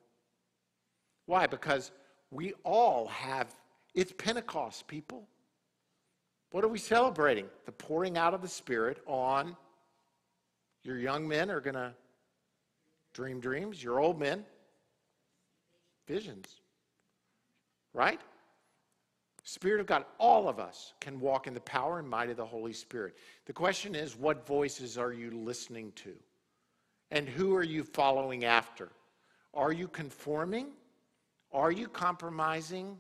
[1.25, 1.47] Why?
[1.47, 1.91] Because
[2.31, 3.53] we all have,
[3.95, 5.27] it's Pentecost, people.
[6.51, 7.45] What are we celebrating?
[7.65, 9.55] The pouring out of the Spirit on
[10.83, 11.93] your young men are going to
[13.13, 14.43] dream dreams, your old men,
[16.07, 16.61] visions.
[17.93, 18.19] Right?
[19.43, 22.45] Spirit of God, all of us can walk in the power and might of the
[22.45, 23.15] Holy Spirit.
[23.45, 26.13] The question is, what voices are you listening to?
[27.11, 28.89] And who are you following after?
[29.53, 30.67] Are you conforming?
[31.51, 32.97] Are you compromising?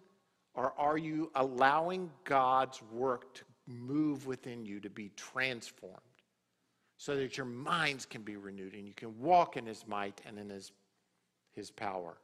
[0.55, 5.97] Or are you allowing God's work to move within you to be transformed
[6.97, 10.39] so that your minds can be renewed and you can walk in His might and
[10.39, 10.71] in His,
[11.53, 12.17] his power?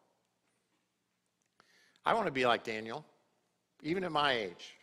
[2.05, 3.05] I want to be like Daniel
[3.81, 4.75] even at my age.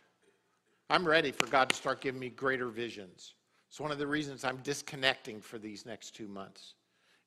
[0.89, 3.33] I'm ready for God to start giving me greater visions.
[3.69, 6.75] It's one of the reasons I'm disconnecting for these next two months.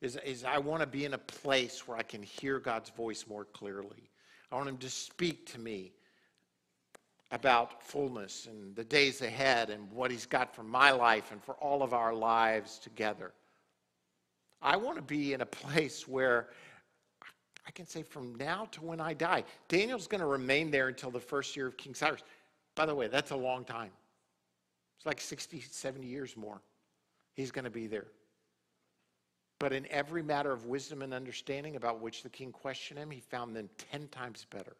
[0.01, 3.25] Is, is I want to be in a place where I can hear God's voice
[3.27, 4.11] more clearly.
[4.53, 5.93] I want Him to speak to me
[7.33, 11.55] about fullness and the days ahead and what He's got for my life and for
[11.55, 13.33] all of our lives together.
[14.63, 16.51] I want to be in a place where
[17.67, 19.45] I can say from now to when I die.
[19.69, 22.23] Daniel's going to remain there until the first year of King Cyrus.
[22.75, 23.91] By the way, that's a long time.
[24.99, 26.61] It's like 60, 70 years more.
[27.35, 28.07] He's going to be there.
[29.59, 33.21] But in every matter of wisdom and understanding about which the king questioned him, he
[33.21, 34.77] found them 10 times better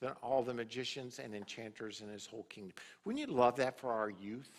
[0.00, 2.74] than all the magicians and enchanters in his whole kingdom.
[3.04, 4.50] Wouldn't you love that for our youth?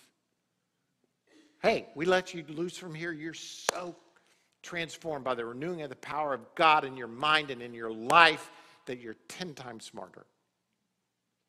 [1.61, 3.11] Hey, we let you loose from here.
[3.11, 3.95] You're so
[4.65, 7.91] transformed by the renewing of the power of God in your mind and in your
[7.91, 8.49] life
[8.87, 10.25] that you're 10 times smarter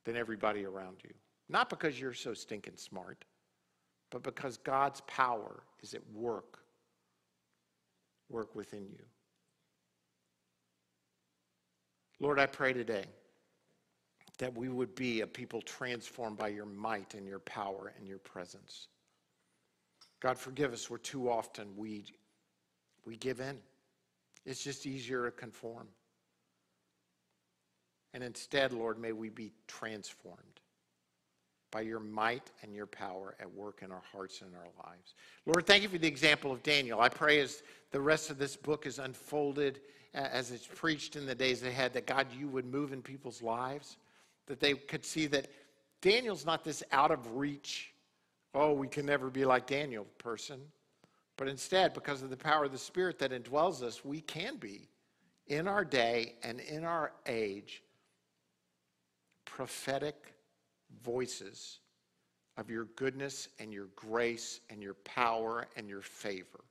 [0.05, 1.15] than everybody around you.
[1.49, 3.25] Not because you're so stinking smart,
[4.11, 6.59] but because God's power is at work,
[8.29, 9.05] work within you.
[12.21, 13.07] Lord, I pray today
[14.39, 18.19] that we would be a people transformed by your might and your power and your
[18.19, 18.89] presence.
[20.21, 22.05] God, forgive us where too often we
[23.07, 23.59] we give in.
[24.45, 25.89] It's just easier to conform.
[28.15, 30.61] And instead, Lord, may we be transformed
[31.71, 35.15] by your might and your power at work in our hearts and our lives.
[35.45, 37.01] Lord, thank you for the example of Daniel.
[37.01, 39.81] I pray as the rest of this book is unfolded,
[40.15, 43.99] as it's preached in the days ahead, that God, you would move in people's lives,
[44.47, 45.49] that they could see that
[46.01, 47.93] Daniel's not this out of reach,
[48.55, 50.61] oh, we can never be like Daniel person.
[51.37, 54.89] But instead, because of the power of the Spirit that indwells us, we can be
[55.47, 57.83] in our day and in our age
[59.45, 60.35] prophetic
[61.03, 61.81] voices
[62.57, 66.65] of your goodness and your grace and your power and your favor.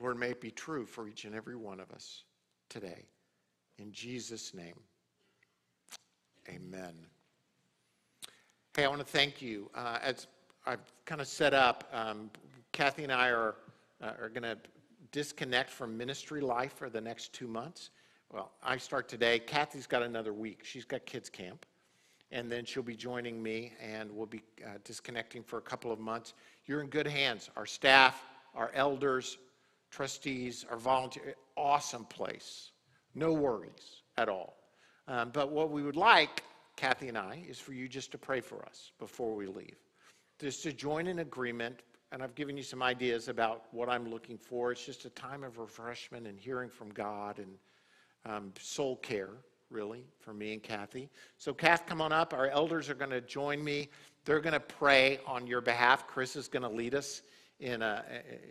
[0.00, 2.22] Lord, may it be true for each and every one of us
[2.68, 3.04] today.
[3.78, 4.78] In Jesus' name,
[6.48, 6.94] amen.
[8.76, 9.70] Hey, I want to thank you.
[9.74, 10.26] Uh, as
[10.66, 12.30] I've kind of set up, um,
[12.78, 13.56] Kathy and I are,
[14.00, 14.56] uh, are going to
[15.10, 17.90] disconnect from ministry life for the next two months.
[18.30, 19.40] Well, I start today.
[19.40, 20.60] Kathy's got another week.
[20.62, 21.66] She's got kids' camp.
[22.30, 25.98] And then she'll be joining me, and we'll be uh, disconnecting for a couple of
[25.98, 26.34] months.
[26.66, 27.50] You're in good hands.
[27.56, 28.24] Our staff,
[28.54, 29.38] our elders,
[29.90, 32.70] trustees, our volunteers, awesome place.
[33.16, 34.54] No worries at all.
[35.08, 36.44] Um, but what we would like,
[36.76, 39.78] Kathy and I, is for you just to pray for us before we leave.
[40.38, 41.82] Just to join in agreement,
[42.12, 44.72] and I've given you some ideas about what I'm looking for.
[44.72, 47.54] It's just a time of refreshment and hearing from God and
[48.24, 49.30] um, soul care,
[49.70, 51.10] really, for me and Kathy.
[51.36, 52.32] So, Kath, come on up.
[52.32, 53.88] Our elders are going to join me.
[54.24, 56.06] They're going to pray on your behalf.
[56.06, 57.22] Chris is going to lead us
[57.60, 58.04] in a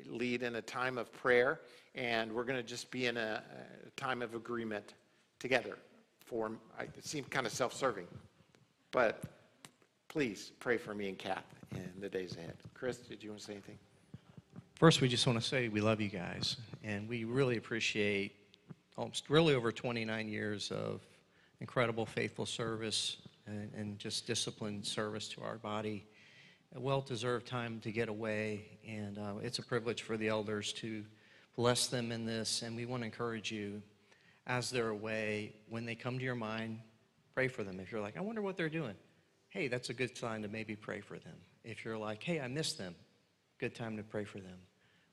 [0.06, 1.62] lead in a time of prayer,
[1.96, 3.42] and we're going to just be in a,
[3.86, 4.96] a time of agreement
[5.40, 5.78] together.
[6.26, 8.08] For it seems kind of self-serving,
[8.92, 9.24] but
[10.10, 12.56] please pray for me and Kath in the days ahead.
[12.74, 13.78] Chris, did you want to say anything?
[14.76, 18.36] First, we just want to say we love you guys, and we really appreciate
[18.96, 21.02] almost really over 29 years of
[21.60, 26.06] incredible, faithful service and, and just disciplined service to our body
[26.76, 31.04] a well-deserved time to get away, and uh, it's a privilege for the elders to
[31.56, 32.62] bless them in this.
[32.62, 33.82] And we want to encourage you,
[34.46, 36.80] as they're away, when they come to your mind,
[37.34, 37.80] pray for them.
[37.80, 38.96] If you're like, I wonder what they're doing,
[39.50, 41.36] hey, that's a good sign to maybe pray for them.
[41.64, 42.96] If you're like, hey, I miss them,
[43.60, 44.58] good time to pray for them.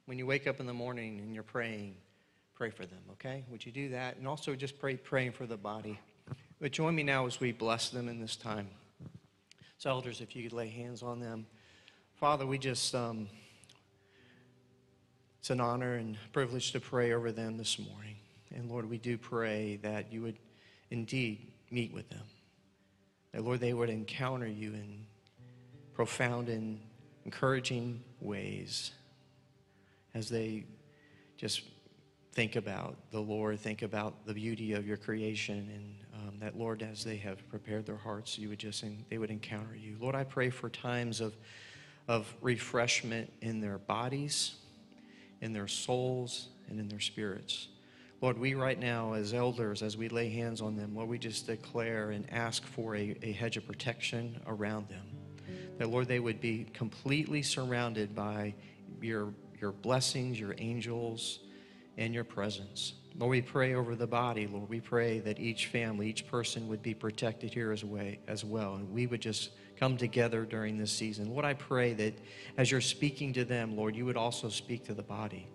[0.07, 1.97] When you wake up in the morning and you're praying,
[2.55, 3.01] pray for them.
[3.13, 4.17] Okay, would you do that?
[4.17, 5.99] And also just pray praying for the body.
[6.61, 8.69] But join me now as we bless them in this time.
[9.79, 11.47] So, elders, if you could lay hands on them.
[12.15, 13.29] Father, we just, um,
[15.41, 18.17] it's an honor and privilege to pray over them this morning.
[18.55, 20.39] And Lord, we do pray that you would
[20.91, 22.23] indeed meet with them.
[23.35, 25.05] That, Lord, they would encounter you in
[25.93, 26.81] profound and
[27.27, 28.93] encouraging ways
[30.15, 30.65] as they
[31.37, 31.63] just
[32.33, 36.83] think about the Lord, think about the beauty of your creation, and um, that, Lord,
[36.83, 39.97] as they have prepared their hearts, you would just, they would encounter you.
[40.01, 41.35] Lord, I pray for times of
[42.09, 44.57] of refreshment in their bodies,
[45.41, 47.69] in their souls, and in their spirits.
[48.25, 51.47] Lord, we right now, as elders, as we lay hands on them, Lord, we just
[51.47, 55.05] declare and ask for a, a hedge of protection around them.
[55.77, 58.55] That, Lord, they would be completely surrounded by
[59.03, 61.41] your, your blessings, your angels,
[61.99, 62.95] and your presence.
[63.19, 64.47] Lord, we pray over the body.
[64.47, 68.43] Lord, we pray that each family, each person would be protected here as, way, as
[68.43, 68.77] well.
[68.77, 71.29] And we would just come together during this season.
[71.29, 72.15] Lord, I pray that
[72.57, 75.47] as you're speaking to them, Lord, you would also speak to the body.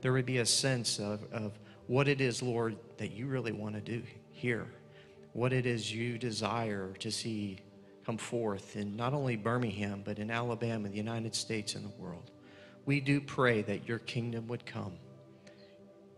[0.00, 1.52] There would be a sense of, of
[1.86, 4.66] what it is, Lord, that you really want to do here,
[5.32, 7.58] what it is you desire to see
[8.04, 12.30] come forth in not only Birmingham, but in Alabama, the United States, and the world.
[12.84, 14.92] We do pray that your kingdom would come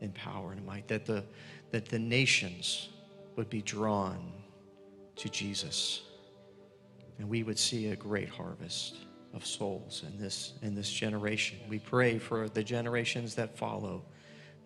[0.00, 1.24] in power and might, that the,
[1.70, 2.90] that the nations
[3.36, 4.32] would be drawn
[5.16, 6.02] to Jesus
[7.18, 8.96] and we would see a great harvest
[9.34, 11.58] of souls in this, in this generation.
[11.68, 14.02] We pray for the generations that follow,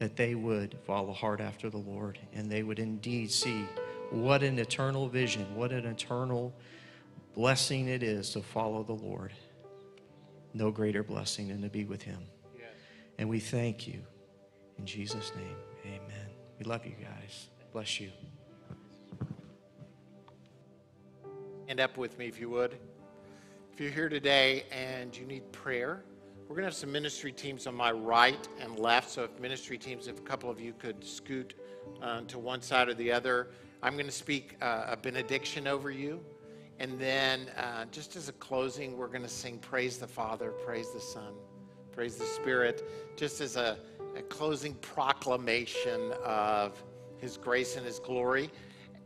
[0.02, 3.64] that they would follow hard after the Lord and they would indeed see
[4.10, 6.52] what an eternal vision, what an eternal
[7.36, 9.32] blessing it is to follow the Lord.
[10.54, 12.18] No greater blessing than to be with Him.
[12.58, 12.66] Yes.
[13.18, 14.00] And we thank you.
[14.76, 16.26] In Jesus' name, amen.
[16.58, 17.46] We love you guys.
[17.72, 18.10] Bless you.
[21.66, 22.76] Stand up with me if you would.
[23.72, 26.02] If you're here today and you need prayer,
[26.52, 29.08] we're going to have some ministry teams on my right and left.
[29.08, 31.54] So, if ministry teams, if a couple of you could scoot
[32.02, 33.48] uh, to one side or the other,
[33.82, 36.20] I'm going to speak uh, a benediction over you.
[36.78, 40.90] And then, uh, just as a closing, we're going to sing Praise the Father, Praise
[40.92, 41.32] the Son,
[41.90, 42.86] Praise the Spirit,
[43.16, 43.78] just as a,
[44.14, 46.84] a closing proclamation of
[47.16, 48.50] His grace and His glory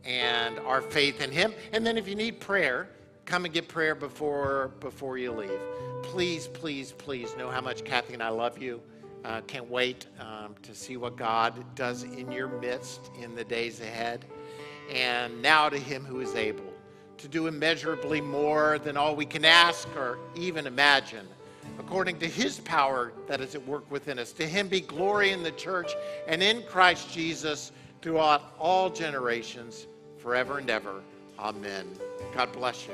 [0.03, 1.53] and our faith in Him.
[1.71, 2.89] And then if you need prayer,
[3.27, 5.59] come and get prayer before before you leave.
[6.01, 8.81] Please, please, please know how much Kathy and I love you.
[9.25, 13.81] Uh, can't wait um, to see what God does in your midst in the days
[13.81, 14.25] ahead.
[14.91, 16.73] And now to Him who is able
[17.17, 21.27] to do immeasurably more than all we can ask or even imagine,
[21.79, 24.31] according to His power that is at work within us.
[24.33, 25.91] To Him be glory in the church
[26.27, 31.01] and in Christ Jesus throughout all generations forever and ever.
[31.37, 31.85] Amen.
[32.33, 32.93] God bless you.